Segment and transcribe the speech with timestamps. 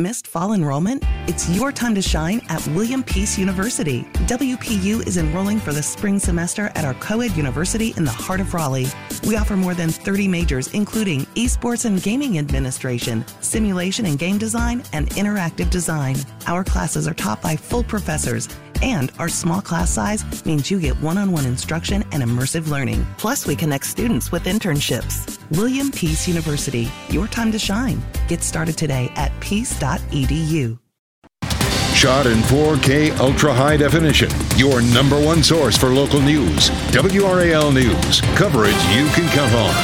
[0.00, 1.04] Missed fall enrollment?
[1.26, 4.04] It's your time to shine at William Peace University.
[4.28, 8.40] WPU is enrolling for the spring semester at our co ed university in the heart
[8.40, 8.88] of Raleigh.
[9.26, 14.82] We offer more than 30 majors, including esports and gaming administration, simulation and game design,
[14.94, 16.16] and interactive design.
[16.46, 18.48] Our classes are taught by full professors
[18.82, 23.06] and our small class size means you get one on one instruction and immersive learning.
[23.18, 25.38] Plus, we connect students with internships.
[25.56, 28.02] William Peace University, your time to shine.
[28.28, 29.89] Get started today at peace.edu.
[31.94, 34.30] Shot in 4K ultra high definition.
[34.56, 36.70] Your number one source for local news.
[36.92, 38.20] WRAL News.
[38.36, 39.74] Coverage you can count on.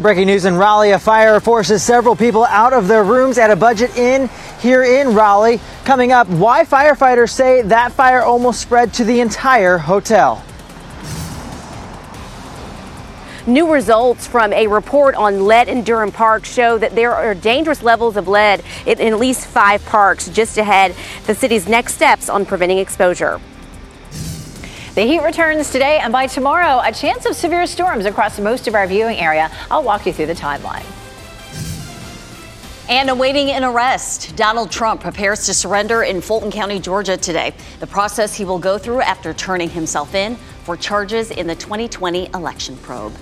[0.00, 3.56] Breaking news in Raleigh, a fire forces several people out of their rooms at a
[3.56, 5.60] budget inn here in Raleigh.
[5.84, 10.42] Coming up, why firefighters say that fire almost spread to the entire hotel.
[13.46, 17.82] New results from a report on lead in Durham Park show that there are dangerous
[17.82, 20.94] levels of lead in at least five parks just ahead
[21.26, 23.40] the city's next steps on preventing exposure.
[24.94, 28.76] The heat returns today, and by tomorrow, a chance of severe storms across most of
[28.76, 29.50] our viewing area.
[29.72, 30.84] I'll walk you through the timeline.
[32.88, 37.54] And awaiting an arrest, Donald Trump prepares to surrender in Fulton County, Georgia today.
[37.80, 42.28] The process he will go through after turning himself in for charges in the 2020
[42.34, 43.16] election probe.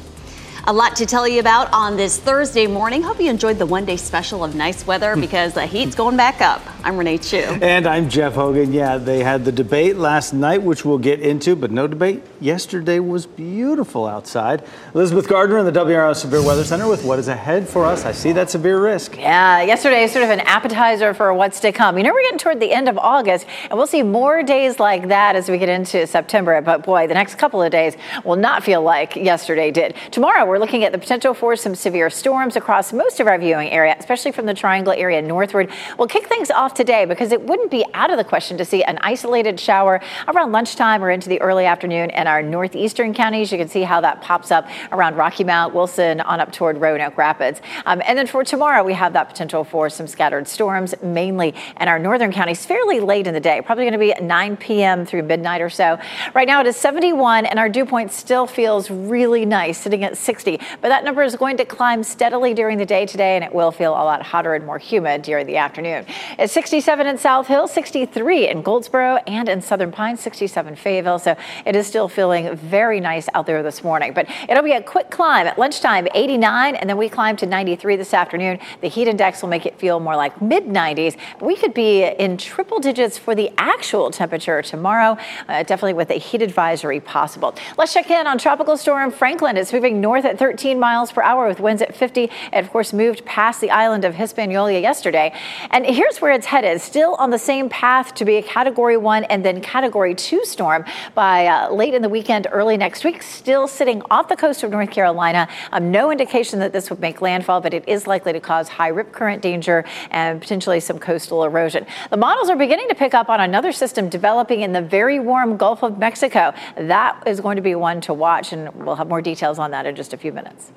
[0.66, 3.02] A lot to tell you about on this Thursday morning.
[3.02, 5.20] Hope you enjoyed the one day special of nice weather hmm.
[5.20, 6.60] because the heat's going back up.
[6.84, 7.38] I'm Renee Chou.
[7.38, 8.72] And I'm Jeff Hogan.
[8.72, 12.22] Yeah, they had the debate last night, which we'll get into, but no debate.
[12.40, 14.62] Yesterday was beautiful outside.
[14.94, 18.04] Elizabeth Gardner in the WRAL Severe Weather Center with what is ahead for us.
[18.04, 19.16] I see that severe risk.
[19.16, 21.96] Yeah, yesterday is sort of an appetizer for what's to come.
[21.98, 25.08] You know, we're getting toward the end of August, and we'll see more days like
[25.08, 26.60] that as we get into September.
[26.60, 29.94] But boy, the next couple of days will not feel like yesterday did.
[30.10, 33.70] Tomorrow, we're looking at the potential for some severe storms across most of our viewing
[33.70, 35.70] area, especially from the Triangle area northward.
[35.96, 38.82] We'll kick things off today because it wouldn't be out of the question to see
[38.82, 43.52] an isolated shower around lunchtime or into the early afternoon in our northeastern counties.
[43.52, 47.16] You can see how that pops up around Rocky Mount, Wilson, on up toward Roanoke
[47.16, 47.60] Rapids.
[47.86, 51.86] Um, and then for tomorrow, we have that potential for some scattered storms, mainly in
[51.86, 55.06] our northern counties, fairly late in the day, probably going to be 9 p.m.
[55.06, 55.96] through midnight or so.
[56.34, 60.16] Right now, it is 71, and our dew point still feels really nice, sitting at
[60.40, 60.58] 60.
[60.80, 63.70] But that number is going to climb steadily during the day today, and it will
[63.70, 66.06] feel a lot hotter and more humid during the afternoon.
[66.38, 71.18] It's 67 in South Hill, 63 in Goldsboro, and in Southern Pines, 67 Fayetteville.
[71.18, 71.36] So
[71.66, 74.14] it is still feeling very nice out there this morning.
[74.14, 77.96] But it'll be a quick climb at lunchtime, 89, and then we climb to 93
[77.96, 78.58] this afternoon.
[78.80, 81.16] The heat index will make it feel more like mid 90s.
[81.40, 85.18] We could be in triple digits for the actual temperature tomorrow,
[85.48, 87.54] uh, definitely with a heat advisory possible.
[87.76, 89.58] Let's check in on Tropical Storm Franklin.
[89.58, 92.24] It's moving north at 13 miles per hour with winds at 50.
[92.24, 95.34] It, of course, moved past the island of Hispaniola yesterday.
[95.70, 99.24] And here's where it's headed still on the same path to be a category one
[99.24, 103.22] and then category two storm by uh, late in the weekend, early next week.
[103.22, 105.48] Still sitting off the coast of North Carolina.
[105.72, 108.88] Um, no indication that this would make landfall, but it is likely to cause high
[108.88, 111.86] rip current danger and potentially some coastal erosion.
[112.10, 115.56] The models are beginning to pick up on another system developing in the very warm
[115.56, 116.54] Gulf of Mexico.
[116.76, 119.86] That is going to be one to watch, and we'll have more details on that
[119.86, 120.70] in just a minutes.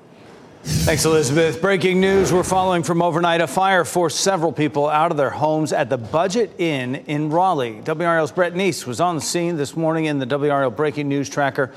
[0.63, 1.59] Thanks, Elizabeth.
[1.59, 3.41] Breaking news we're following from overnight.
[3.41, 7.81] A fire forced several people out of their homes at the Budget Inn in Raleigh.
[7.81, 11.73] WRAL's Brett Neese was on the scene this morning in the WRAL Breaking News Tracker.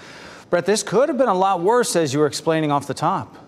[0.50, 3.45] Brett, this could have been a lot worse as you were explaining off the top.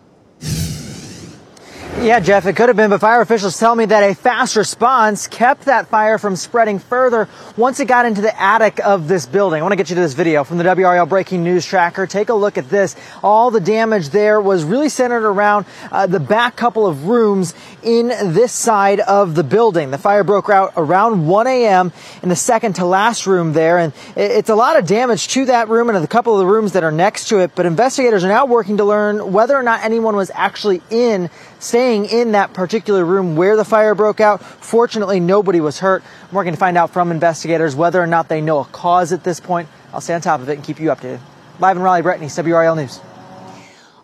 [2.01, 5.27] Yeah, Jeff, it could have been, but fire officials tell me that a fast response
[5.27, 9.59] kept that fire from spreading further once it got into the attic of this building.
[9.59, 12.07] I want to get you to this video from the WRAL Breaking News Tracker.
[12.07, 12.95] Take a look at this.
[13.23, 18.09] All the damage there was really centered around uh, the back couple of rooms in
[18.09, 19.91] this side of the building.
[19.91, 21.93] The fire broke out around 1 a.m.
[22.23, 25.69] in the second to last room there, and it's a lot of damage to that
[25.69, 27.57] room and a couple of the rooms that are next to it.
[27.57, 31.88] But investigators are now working to learn whether or not anyone was actually in staying
[31.97, 34.43] in that particular room where the fire broke out.
[34.43, 36.03] Fortunately, nobody was hurt.
[36.31, 39.25] We're working to find out from investigators whether or not they know a cause at
[39.25, 39.69] this point.
[39.93, 41.21] I'll stay on top of it and keep you updated.
[41.61, 43.01] Live in Raleigh, Brett Neese, WRAL News.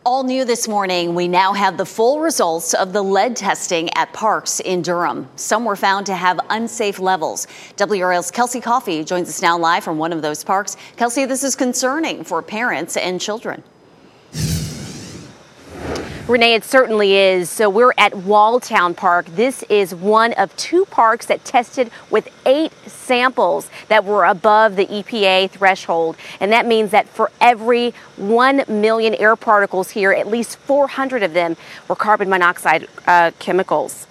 [0.06, 4.12] All new this morning, we now have the full results of the lead testing at
[4.12, 5.28] parks in Durham.
[5.36, 7.46] Some were found to have unsafe levels.
[7.78, 10.76] WRAL's Kelsey Coffey joins us now live from one of those parks.
[10.96, 13.62] Kelsey, this is concerning for parents and children.
[16.26, 17.50] Renee, it certainly is.
[17.50, 19.26] So we're at Walltown Park.
[19.26, 24.86] This is one of two parks that tested with eight samples that were above the
[24.86, 26.16] EPA threshold.
[26.40, 31.34] And that means that for every 1 million air particles here, at least 400 of
[31.34, 34.06] them were carbon monoxide uh, chemicals.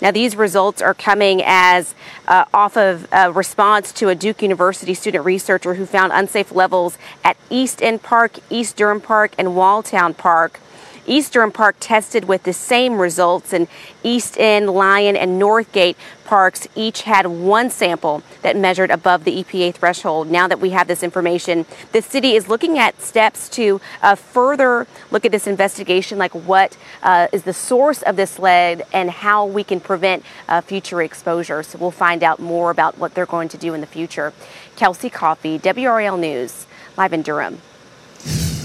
[0.00, 1.96] Now, these results are coming as
[2.28, 6.96] uh, off of a response to a Duke University student researcher who found unsafe levels
[7.24, 10.60] at East End Park, East Durham Park, and Walltown Park.
[11.06, 13.68] East Durham Park tested with the same results, and
[14.02, 19.74] East End, Lyon, and Northgate parks each had one sample that measured above the EPA
[19.74, 20.28] threshold.
[20.30, 24.86] Now that we have this information, the city is looking at steps to uh, further
[25.10, 29.46] look at this investigation, like what uh, is the source of this lead and how
[29.46, 31.62] we can prevent uh, future exposure.
[31.62, 34.32] So we'll find out more about what they're going to do in the future.
[34.74, 36.66] Kelsey Coffey, WRAL News,
[36.96, 37.60] live in Durham.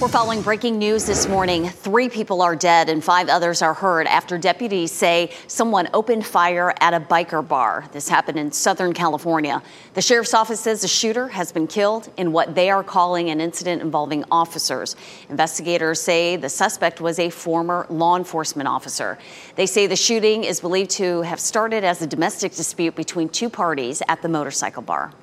[0.01, 1.69] We're following breaking news this morning.
[1.69, 6.74] Three people are dead and five others are hurt after deputies say someone opened fire
[6.80, 7.88] at a biker bar.
[7.92, 9.62] This happened in Southern California.
[9.94, 13.39] The sheriff's office says the shooter has been killed in what they are calling an
[13.39, 14.95] incident involving officers.
[15.30, 19.19] Investigators say the suspect was a former law enforcement officer.
[19.56, 23.51] They say the shooting is believed to have started as a domestic dispute between two
[23.51, 25.13] parties at the motorcycle bar.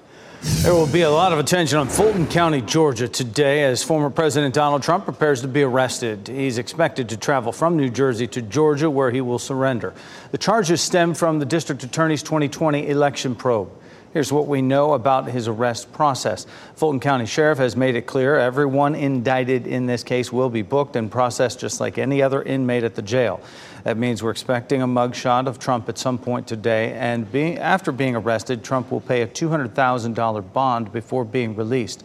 [0.40, 4.54] There will be a lot of attention on Fulton County, Georgia today as former President
[4.54, 6.28] Donald Trump prepares to be arrested.
[6.28, 9.94] He's expected to travel from New Jersey to Georgia where he will surrender.
[10.30, 13.70] The charges stem from the district attorney's 2020 election probe.
[14.12, 16.46] Here's what we know about his arrest process.
[16.76, 20.94] Fulton County Sheriff has made it clear everyone indicted in this case will be booked
[20.94, 23.40] and processed just like any other inmate at the jail.
[23.84, 27.92] That means we're expecting a mugshot of Trump at some point today, and being, after
[27.92, 32.04] being arrested, Trump will pay a $200,000 bond before being released.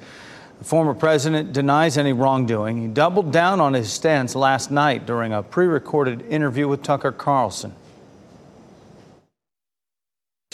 [0.59, 2.81] The former president denies any wrongdoing.
[2.81, 7.11] He doubled down on his stance last night during a pre recorded interview with Tucker
[7.11, 7.75] Carlson.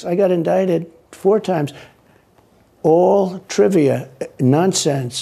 [0.06, 1.74] I got indicted four times.
[2.81, 4.10] All trivia,
[4.40, 5.22] nonsense.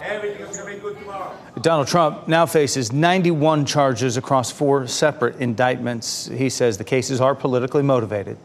[1.61, 6.27] Donald Trump now faces 91 charges across four separate indictments.
[6.27, 8.37] He says the cases are politically motivated.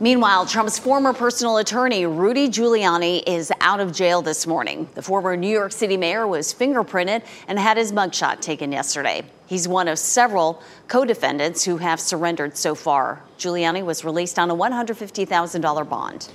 [0.00, 4.88] Meanwhile, Trump's former personal attorney, Rudy Giuliani, is out of jail this morning.
[4.96, 9.22] The former New York City mayor was fingerprinted and had his mugshot taken yesterday.
[9.46, 13.22] He's one of several co defendants who have surrendered so far.
[13.38, 16.28] Giuliani was released on a $150,000 bond.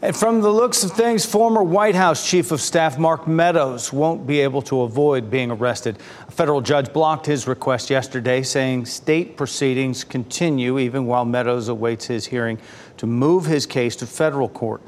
[0.00, 4.28] And from the looks of things, former White House Chief of Staff Mark Meadows won't
[4.28, 5.98] be able to avoid being arrested.
[6.28, 12.06] A federal judge blocked his request yesterday, saying state proceedings continue even while Meadows awaits
[12.06, 12.60] his hearing
[12.98, 14.82] to move his case to federal court.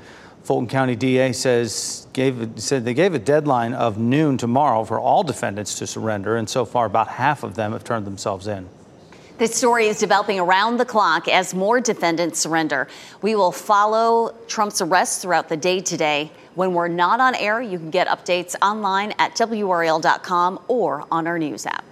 [0.45, 5.25] Fulton County DA says gave, said they gave a deadline of noon tomorrow for all
[5.25, 8.69] defendants to surrender, and so far about half of them have turned themselves in.
[9.41, 12.89] This story is developing around the clock as more defendants surrender.
[13.23, 16.31] We will follow Trump's arrest throughout the day today.
[16.57, 21.39] When we're not on air, you can get updates online at WRAL.com or on our
[21.39, 21.87] news app.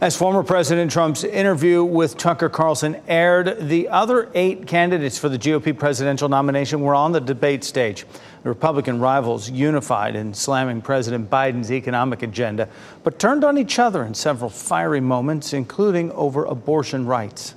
[0.00, 5.36] As former President Trump's interview with Tucker Carlson aired, the other eight candidates for the
[5.36, 8.06] GOP presidential nomination were on the debate stage.
[8.42, 12.68] The Republican rivals unified in slamming President Biden's economic agenda,
[13.02, 17.54] but turned on each other in several fiery moments, including over abortion rights.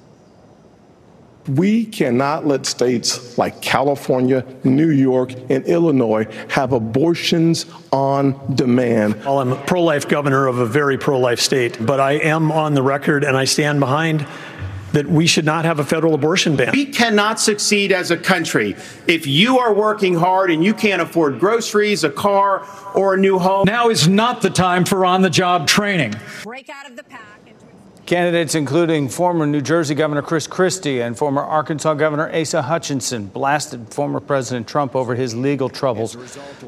[1.47, 9.15] We cannot let states like California, New York, and Illinois have abortions on demand.
[9.25, 12.51] Well, I'm a pro life governor of a very pro life state, but I am
[12.51, 14.25] on the record and I stand behind
[14.93, 16.71] that we should not have a federal abortion ban.
[16.73, 18.75] We cannot succeed as a country
[19.07, 23.39] if you are working hard and you can't afford groceries, a car, or a new
[23.39, 23.65] home.
[23.65, 26.15] Now is not the time for on the job training.
[26.43, 27.31] Break out of the pack.
[28.05, 33.93] Candidates including former New Jersey Governor Chris Christie and former Arkansas Governor Asa Hutchinson blasted
[33.93, 36.17] former President Trump over his legal troubles.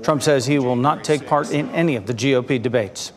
[0.03, 3.12] Trump says he will not take part in any of the GOP debates.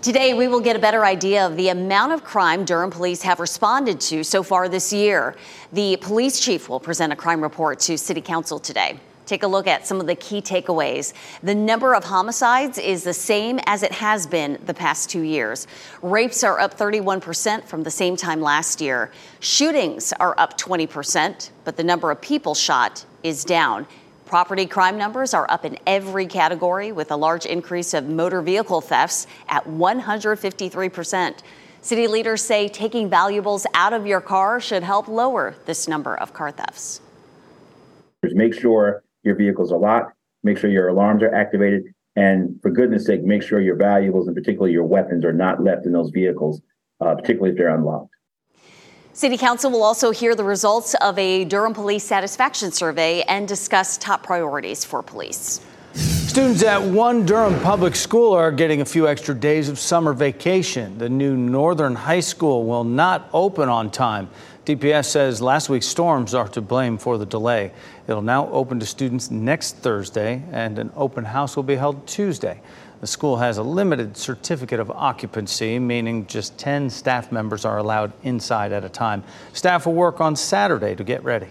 [0.00, 3.40] Today, we will get a better idea of the amount of crime Durham police have
[3.40, 5.34] responded to so far this year.
[5.72, 9.00] The police chief will present a crime report to City Council today.
[9.26, 11.14] Take a look at some of the key takeaways.
[11.42, 15.66] The number of homicides is the same as it has been the past two years.
[16.00, 19.10] Rapes are up 31% from the same time last year.
[19.40, 23.84] Shootings are up 20%, but the number of people shot is down.
[24.28, 28.82] Property crime numbers are up in every category, with a large increase of motor vehicle
[28.82, 31.38] thefts at 153%.
[31.80, 36.34] City leaders say taking valuables out of your car should help lower this number of
[36.34, 37.00] car thefts.
[38.22, 43.06] Make sure your vehicles are locked, make sure your alarms are activated, and for goodness
[43.06, 46.60] sake, make sure your valuables and particularly your weapons are not left in those vehicles,
[47.00, 48.12] uh, particularly if they're unlocked.
[49.18, 53.98] City Council will also hear the results of a Durham Police Satisfaction Survey and discuss
[53.98, 55.60] top priorities for police.
[55.94, 60.98] Students at one Durham public school are getting a few extra days of summer vacation.
[60.98, 64.30] The new Northern High School will not open on time.
[64.64, 67.72] DPS says last week's storms are to blame for the delay.
[68.06, 72.60] It'll now open to students next Thursday, and an open house will be held Tuesday.
[73.00, 78.12] The school has a limited certificate of occupancy, meaning just 10 staff members are allowed
[78.24, 79.22] inside at a time.
[79.52, 81.48] Staff will work on Saturday to get ready.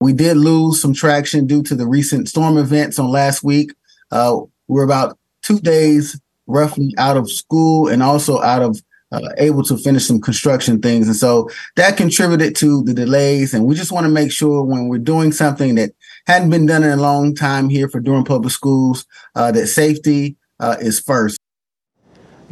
[0.00, 3.72] We did lose some traction due to the recent storm events on last week.
[4.10, 9.62] Uh, we're about two days roughly out of school and also out of uh, able
[9.62, 11.06] to finish some construction things.
[11.06, 13.54] And so that contributed to the delays.
[13.54, 15.92] And we just want to make sure when we're doing something that
[16.28, 20.36] hadn't been done in a long time here for Durham Public Schools, uh, that safety
[20.60, 21.38] uh, is first.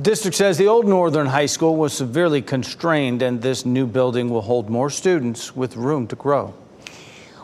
[0.01, 4.41] District says the old Northern High School was severely constrained, and this new building will
[4.41, 6.55] hold more students with room to grow.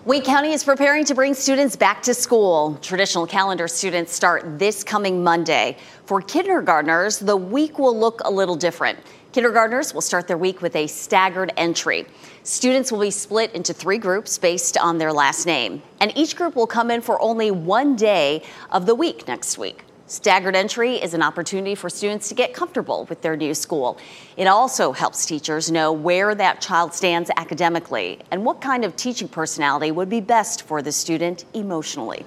[0.05, 2.77] Wake County is preparing to bring students back to school.
[2.83, 5.77] Traditional calendar students start this coming Monday.
[6.07, 8.99] For kindergartners, the week will look a little different.
[9.33, 12.05] Kindergartners will start their week with a staggered entry.
[12.43, 16.55] Students will be split into three groups based on their last name, and each group
[16.55, 19.85] will come in for only one day of the week next week.
[20.07, 23.97] Staggered entry is an opportunity for students to get comfortable with their new school.
[24.37, 29.29] It also helps teachers know where that child stands academically and what kind of teaching
[29.29, 32.27] personality would be best for the student emotionally.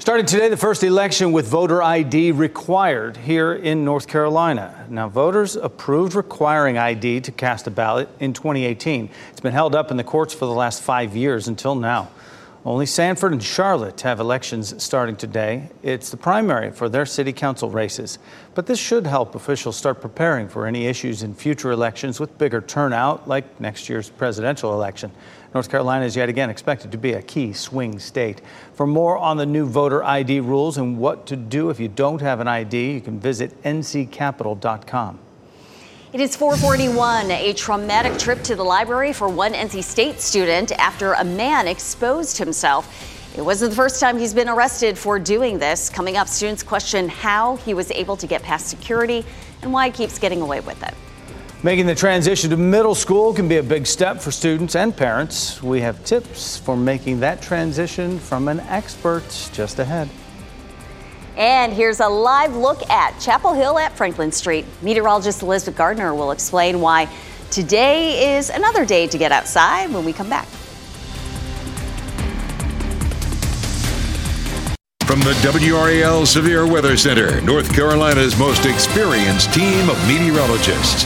[0.00, 4.86] Starting today, the first election with voter ID required here in North Carolina.
[4.88, 9.10] Now, voters approved requiring ID to cast a ballot in 2018.
[9.30, 12.08] It's been held up in the courts for the last five years until now.
[12.64, 15.68] Only Sanford and Charlotte have elections starting today.
[15.82, 18.18] It's the primary for their city council races.
[18.54, 22.62] But this should help officials start preparing for any issues in future elections with bigger
[22.62, 25.10] turnout, like next year's presidential election.
[25.52, 28.40] North Carolina is yet again expected to be a key swing state.
[28.74, 32.20] For more on the new voter ID rules and what to do if you don't
[32.20, 35.18] have an ID, you can visit nccapital.com.
[36.12, 41.12] It is 441, a traumatic trip to the library for one NC State student after
[41.14, 43.36] a man exposed himself.
[43.36, 45.88] It wasn't the first time he's been arrested for doing this.
[45.88, 49.24] Coming up, students question how he was able to get past security
[49.62, 50.94] and why he keeps getting away with it.
[51.62, 55.62] Making the transition to middle school can be a big step for students and parents.
[55.62, 60.08] We have tips for making that transition from an expert just ahead.
[61.36, 64.64] And here's a live look at Chapel Hill at Franklin Street.
[64.80, 67.10] Meteorologist Elizabeth Gardner will explain why
[67.50, 70.48] today is another day to get outside when we come back.
[75.04, 81.04] From the WRAL Severe Weather Center, North Carolina's most experienced team of meteorologists.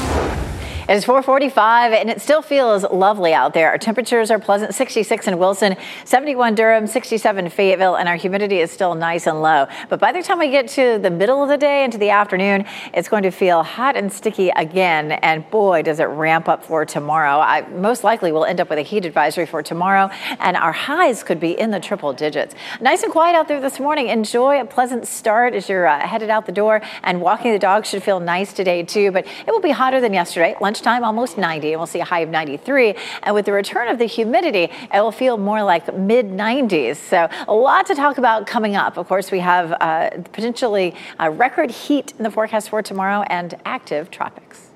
[0.87, 3.71] It's 445 and it still feels lovely out there.
[3.71, 8.71] Our temperatures are pleasant 66 in Wilson, 71 Durham, 67 Fayetteville, and our humidity is
[8.71, 9.67] still nice and low.
[9.88, 12.67] But by the time we get to the middle of the day into the afternoon,
[12.93, 15.12] it's going to feel hot and sticky again.
[15.12, 17.38] And boy, does it ramp up for tomorrow.
[17.38, 21.23] I most likely will end up with a heat advisory for tomorrow, and our highs
[21.23, 22.55] could be in the triple digits.
[22.83, 24.09] Nice and quiet out there this morning.
[24.09, 27.87] Enjoy a pleasant start as you're uh, headed out the door, and walking the dog
[27.87, 29.11] should feel nice today too.
[29.12, 30.55] But it will be hotter than yesterday.
[30.61, 32.97] Lunch lunchtime, almost 90, and we'll see a high of 93.
[33.23, 36.97] And with the return of the humidity, it will feel more like mid 90s.
[36.97, 38.97] So a lot to talk about coming up.
[38.97, 40.97] Of course, we have uh, potentially
[41.31, 44.73] record heat in the forecast for tomorrow and active tropics.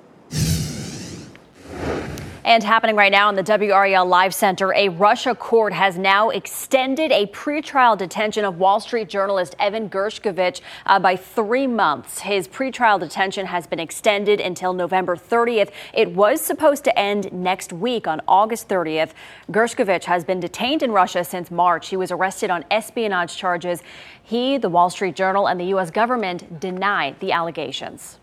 [2.48, 7.12] And happening right now in the WRAL Live Center, a Russia court has now extended
[7.12, 12.20] a pretrial detention of Wall Street journalist Evan Gershkovich uh, by three months.
[12.20, 15.72] His pretrial detention has been extended until November 30th.
[15.92, 19.10] It was supposed to end next week on August 30th.
[19.50, 21.90] Gershkovich has been detained in Russia since March.
[21.90, 23.82] He was arrested on espionage charges.
[24.22, 25.90] He, the Wall Street Journal, and the U.S.
[25.90, 28.20] government denied the allegations.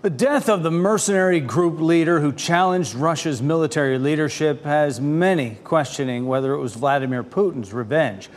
[0.00, 6.28] The death of the mercenary group leader who challenged Russia's military leadership has many questioning
[6.28, 8.28] whether it was Vladimir Putin's revenge.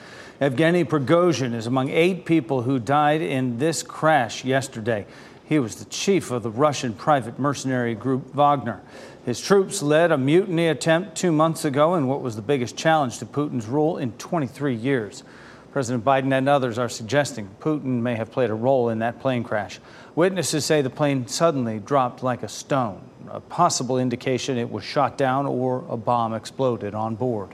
[0.42, 5.06] Evgeny Prigozhin is among eight people who died in this crash yesterday.
[5.46, 8.82] He was the chief of the Russian private mercenary group Wagner.
[9.24, 13.20] His troops led a mutiny attempt two months ago in what was the biggest challenge
[13.20, 15.24] to Putin's rule in 23 years.
[15.72, 19.44] President Biden and others are suggesting Putin may have played a role in that plane
[19.44, 19.80] crash.
[20.16, 25.18] Witnesses say the plane suddenly dropped like a stone, a possible indication it was shot
[25.18, 27.50] down or a bomb exploded on board.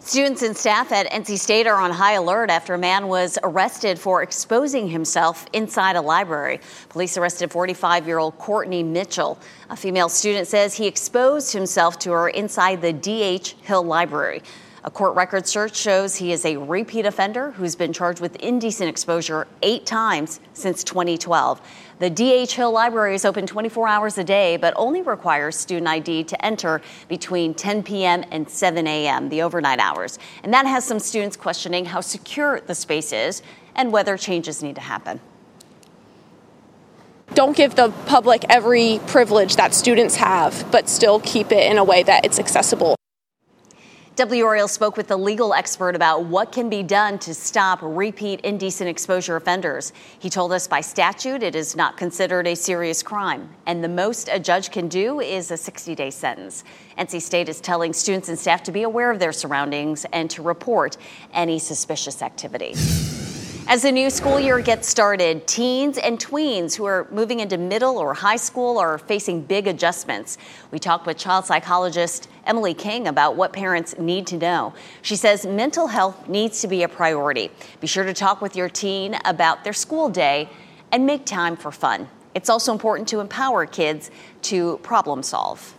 [0.00, 3.98] Students and staff at NC State are on high alert after a man was arrested
[3.98, 6.60] for exposing himself inside a library.
[6.90, 9.38] Police arrested 45 year old Courtney Mitchell.
[9.70, 13.56] A female student says he exposed himself to her inside the D.H.
[13.62, 14.42] Hill Library.
[14.86, 18.90] A court record search shows he is a repeat offender who's been charged with indecent
[18.90, 21.58] exposure eight times since 2012.
[22.00, 22.54] The D.H.
[22.54, 26.82] Hill Library is open 24 hours a day, but only requires student ID to enter
[27.08, 28.24] between 10 p.m.
[28.30, 30.18] and 7 a.m., the overnight hours.
[30.42, 33.40] And that has some students questioning how secure the space is
[33.74, 35.18] and whether changes need to happen
[37.32, 41.82] don't give the public every privilege that students have, but still keep it in a
[41.82, 42.94] way that it's accessible.
[44.16, 48.88] WRAL spoke with the legal expert about what can be done to stop repeat indecent
[48.88, 49.92] exposure offenders.
[50.20, 54.28] He told us by statute it is not considered a serious crime, and the most
[54.30, 56.62] a judge can do is a 60 day sentence.
[56.96, 60.42] NC State is telling students and staff to be aware of their surroundings and to
[60.42, 60.96] report
[61.32, 62.74] any suspicious activity.
[63.66, 67.96] As the new school year gets started, teens and tweens who are moving into middle
[67.96, 70.38] or high school are facing big adjustments.
[70.70, 74.74] We talked with child psychologist Emily King about what parents need to know.
[75.02, 77.50] She says mental health needs to be a priority.
[77.80, 80.48] Be sure to talk with your teen about their school day
[80.92, 82.08] and make time for fun.
[82.34, 84.10] It's also important to empower kids
[84.42, 85.74] to problem solve.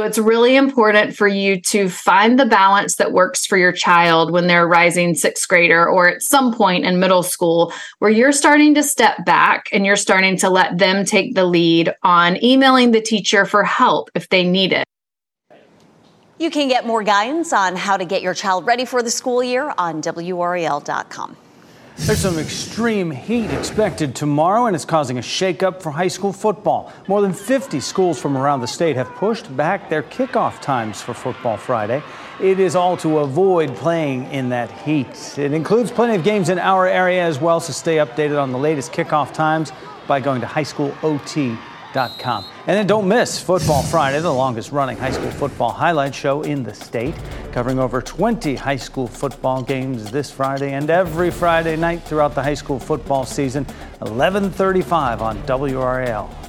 [0.00, 4.30] So it's really important for you to find the balance that works for your child
[4.30, 8.74] when they're rising sixth grader or at some point in middle school where you're starting
[8.76, 13.02] to step back and you're starting to let them take the lead on emailing the
[13.02, 14.86] teacher for help if they need it.
[16.38, 19.44] You can get more guidance on how to get your child ready for the school
[19.44, 21.36] year on WRAL.com.
[22.06, 26.92] There's some extreme heat expected tomorrow, and it's causing a shakeup for high school football.
[27.06, 31.14] More than 50 schools from around the state have pushed back their kickoff times for
[31.14, 32.02] Football Friday.
[32.40, 35.38] It is all to avoid playing in that heat.
[35.38, 38.58] It includes plenty of games in our area as well, so stay updated on the
[38.58, 39.70] latest kickoff times
[40.08, 41.69] by going to highschoolot.com.
[42.66, 46.62] And then don't miss Football Friday, the longest running high school football highlight show in
[46.62, 47.14] the state,
[47.52, 52.42] covering over 20 high school football games this Friday and every Friday night throughout the
[52.42, 53.66] high school football season,
[54.02, 56.39] 11:35 on WRAL.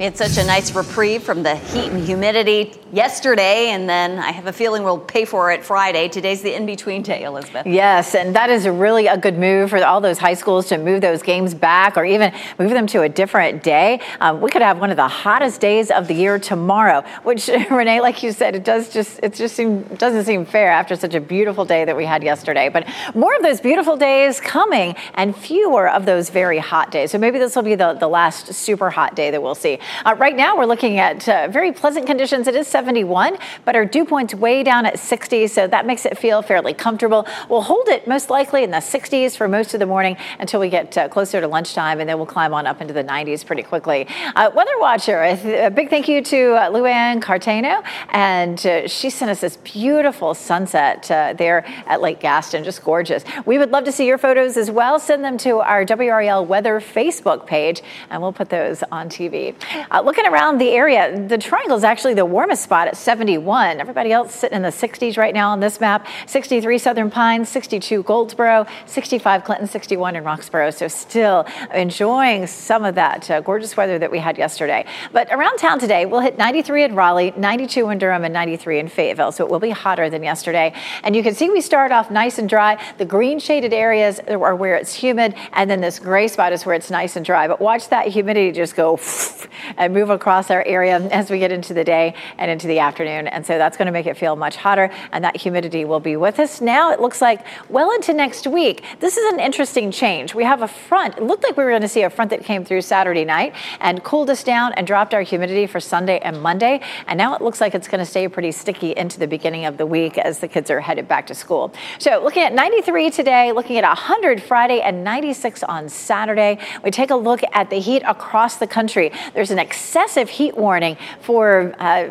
[0.00, 4.30] We had such a nice reprieve from the heat and humidity yesterday, and then I
[4.30, 6.08] have a feeling we'll pay for it Friday.
[6.08, 7.66] Today's the in between day, Elizabeth.
[7.66, 11.02] Yes, and that is really a good move for all those high schools to move
[11.02, 14.00] those games back or even move them to a different day.
[14.22, 18.00] Um, we could have one of the hottest days of the year tomorrow, which Renee,
[18.00, 21.20] like you said, it does just it just seem doesn't seem fair after such a
[21.20, 22.70] beautiful day that we had yesterday.
[22.70, 27.10] But more of those beautiful days coming, and fewer of those very hot days.
[27.10, 29.78] So maybe this will be the, the last super hot day that we'll see.
[30.04, 32.46] Uh, right now, we're looking at uh, very pleasant conditions.
[32.46, 36.18] It is 71, but our dew point's way down at 60, so that makes it
[36.18, 37.26] feel fairly comfortable.
[37.48, 40.68] We'll hold it most likely in the 60s for most of the morning until we
[40.68, 43.62] get uh, closer to lunchtime, and then we'll climb on up into the 90s pretty
[43.62, 44.06] quickly.
[44.34, 49.10] Uh, Weather Watcher, a, a, big thank you to uh, Luann Cartano, and uh, she
[49.10, 53.24] sent us this beautiful sunset uh, there at Lake Gaston, just gorgeous.
[53.46, 54.98] We would love to see your photos as well.
[54.98, 59.54] Send them to our WRAL Weather Facebook page, and we'll put those on TV.
[59.90, 63.80] Uh, looking around the area, the triangle is actually the warmest spot at 71.
[63.80, 66.06] Everybody else sitting in the 60s right now on this map.
[66.26, 70.74] 63 Southern Pines, 62 Goldsboro, 65 Clinton, 61 in Roxboro.
[70.74, 74.84] So still enjoying some of that uh, gorgeous weather that we had yesterday.
[75.12, 78.88] But around town today, we'll hit 93 in Raleigh, 92 in Durham, and 93 in
[78.88, 79.32] Fayetteville.
[79.32, 80.74] So it will be hotter than yesterday.
[81.02, 82.82] And you can see we start off nice and dry.
[82.98, 86.74] The green shaded areas are where it's humid, and then this gray spot is where
[86.74, 87.48] it's nice and dry.
[87.48, 88.98] But watch that humidity just go
[89.76, 93.26] and move across our area as we get into the day and into the afternoon.
[93.28, 96.16] And so that's going to make it feel much hotter, and that humidity will be
[96.16, 96.60] with us.
[96.60, 98.84] Now it looks like well into next week.
[99.00, 100.34] This is an interesting change.
[100.34, 101.18] We have a front.
[101.18, 103.54] It looked like we were going to see a front that came through Saturday night
[103.80, 106.80] and cooled us down and dropped our humidity for Sunday and Monday.
[107.06, 109.76] And now it looks like it's going to stay pretty sticky into the beginning of
[109.76, 111.72] the week as the kids are headed back to school.
[111.98, 116.58] So looking at 93 today, looking at 100 Friday and 96 on Saturday.
[116.82, 119.12] We take a look at the heat across the country.
[119.34, 122.08] There's an excessive heat warning for uh,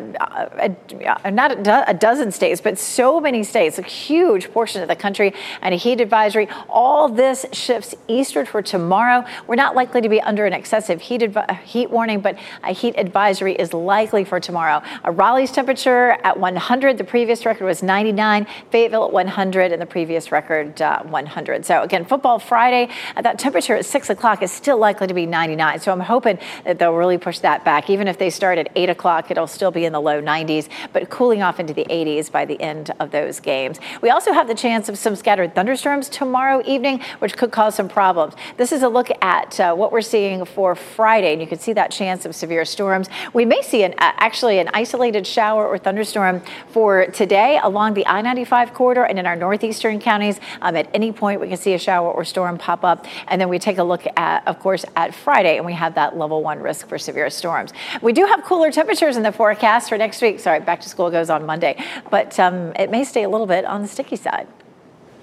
[1.24, 4.88] a, not a, do- a, dozen states, but so many states, a huge portion of
[4.88, 6.48] the country, and a heat advisory.
[6.68, 9.24] All this shifts eastward for tomorrow.
[9.46, 13.54] We're not likely to be under an excessive heat, heat warning, but a heat advisory
[13.54, 14.82] is likely for tomorrow.
[15.04, 16.98] A Raleigh's temperature at 100.
[16.98, 18.46] The previous record was 99.
[18.70, 21.64] Fayetteville at 100, and the previous record uh, 100.
[21.66, 22.92] So again, football Friday.
[23.16, 25.80] Uh, that temperature at six o'clock is still likely to be 99.
[25.80, 27.88] So I'm hoping that they'll really push push that back.
[27.88, 31.10] Even if they start at 8 o'clock, it'll still be in the low 90s, but
[31.10, 33.78] cooling off into the 80s by the end of those games.
[34.02, 37.88] We also have the chance of some scattered thunderstorms tomorrow evening, which could cause some
[37.88, 38.34] problems.
[38.56, 41.72] This is a look at uh, what we're seeing for Friday, and you can see
[41.74, 43.08] that chance of severe storms.
[43.32, 48.04] We may see an, uh, actually an isolated shower or thunderstorm for today along the
[48.08, 50.40] I 95 corridor and in our northeastern counties.
[50.62, 53.06] Um, at any point, we can see a shower or storm pop up.
[53.28, 56.18] And then we take a look at, of course, at Friday, and we have that
[56.18, 57.72] level one risk for severe storms.
[58.00, 60.40] We do have cooler temperatures in the forecast for next week.
[60.40, 63.64] Sorry, back to school goes on Monday, but um, it may stay a little bit
[63.64, 64.46] on the sticky side.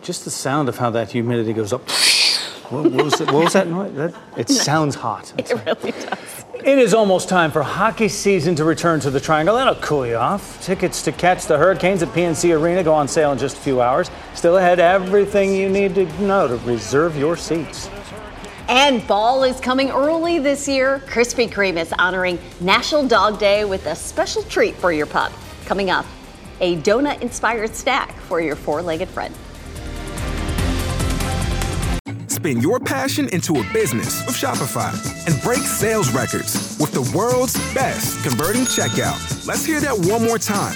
[0.01, 1.89] Just the sound of how that humidity goes up.
[2.69, 3.95] What, what, was, it, what was, that noise?
[3.95, 5.33] That, it sounds hot.
[5.37, 6.45] It really does.
[6.65, 9.55] It is almost time for hockey season to return to the Triangle.
[9.55, 10.61] That'll cool you off.
[10.61, 13.81] Tickets to catch the Hurricanes at PNC Arena go on sale in just a few
[13.81, 14.11] hours.
[14.35, 17.89] Still ahead, everything you need to know to reserve your seats.
[18.69, 20.99] And fall is coming early this year.
[21.07, 25.31] Krispy Kreme is honoring National Dog Day with a special treat for your pup.
[25.65, 26.05] Coming up,
[26.59, 29.33] a donut inspired snack for your four legged friend.
[32.27, 34.91] Spin your passion into a business with Shopify
[35.27, 39.47] and break sales records with the world's best converting checkout.
[39.47, 40.75] Let's hear that one more time.